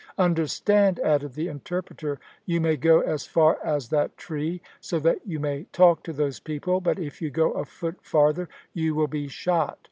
[0.17, 5.39] "Understand," added the interpreter, "you may go as far as that tree, so that you
[5.39, 9.27] may talk to those people, but if you go a foot farther, you will be
[9.27, 9.77] shot.